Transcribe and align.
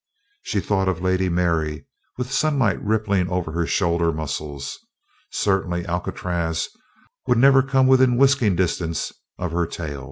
She 0.41 0.59
thought 0.61 0.87
of 0.87 0.99
Lady 1.03 1.29
Mary 1.29 1.85
with 2.17 2.25
the 2.29 2.33
sunlight 2.33 2.83
rippling 2.83 3.29
over 3.29 3.51
her 3.51 3.67
shoulder 3.67 4.11
muscles. 4.11 4.79
Certainly 5.29 5.85
Alcatraz 5.85 6.69
would 7.27 7.37
never 7.37 7.61
come 7.61 7.85
within 7.85 8.17
whisking 8.17 8.55
distance 8.55 9.13
of 9.37 9.51
her 9.51 9.67
tail! 9.67 9.99